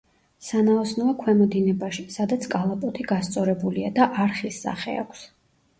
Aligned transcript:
სანაოსნოა 0.45 1.13
ქვემო 1.19 1.47
დინებაში, 1.57 2.07
სადაც 2.17 2.49
კალაპოტი 2.55 3.07
გასწორებულია 3.13 3.95
და 4.01 4.13
არხის 4.27 4.61
სახე 4.67 4.99
აქვს. 5.07 5.29